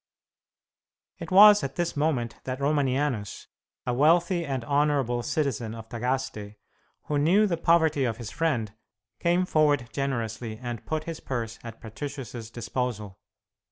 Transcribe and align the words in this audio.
It 1.19 1.29
was 1.29 1.63
at 1.63 1.75
this 1.75 1.95
moment 1.95 2.37
that 2.45 2.59
Romanianus, 2.59 3.45
a 3.85 3.93
wealthy 3.93 4.43
and 4.43 4.65
honourable 4.65 5.21
citizen 5.21 5.75
of 5.75 5.89
Tagaste, 5.89 6.55
who 7.03 7.19
knew 7.19 7.45
the 7.45 7.55
poverty 7.55 8.05
of 8.05 8.17
his 8.17 8.31
friend, 8.31 8.73
came 9.19 9.45
forward 9.45 9.89
generously 9.93 10.57
and 10.57 10.83
put 10.87 11.03
his 11.03 11.19
purse 11.19 11.59
at 11.63 11.79
Patricius's 11.81 12.49
disposal. 12.49 13.19